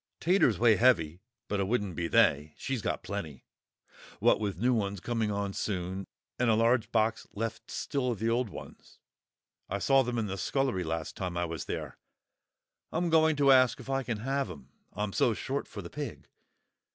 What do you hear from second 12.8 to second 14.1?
I'm going to ask if I